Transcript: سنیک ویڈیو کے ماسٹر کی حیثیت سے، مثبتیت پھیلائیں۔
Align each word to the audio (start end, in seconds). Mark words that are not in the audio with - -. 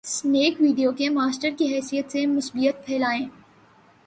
سنیک 0.05 0.61
ویڈیو 0.61 0.91
کے 0.91 1.09
ماسٹر 1.09 1.49
کی 1.57 1.65
حیثیت 1.75 2.11
سے، 2.11 2.25
مثبتیت 2.27 2.85
پھیلائیں۔ 2.85 3.25